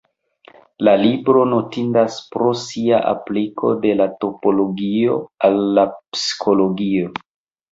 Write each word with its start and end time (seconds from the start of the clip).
La 0.87 0.93
libro 1.01 1.43
notindas 1.49 2.17
pro 2.35 2.49
sia 2.61 3.01
apliko 3.11 3.71
de 3.85 3.93
la 4.01 4.09
topologio 4.25 5.21
al 5.51 5.63
la 5.79 5.85
psikologio. 5.99 7.15